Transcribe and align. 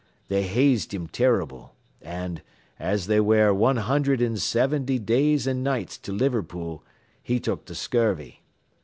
They 0.29 0.41
hazed 0.47 0.95
him 0.95 1.05
terrible; 1.07 1.75
an', 2.01 2.41
as 2.79 3.05
they 3.05 3.19
ware 3.19 3.53
one 3.53 3.77
hundred 3.77 4.19
an' 4.19 4.35
seventy 4.37 4.97
days 4.97 5.47
an' 5.47 5.61
nights 5.61 5.95
to 5.99 6.11
Liverpool, 6.11 6.83
he 7.21 7.39
took 7.39 7.65
the 7.65 7.75
scurvy. 7.75 8.41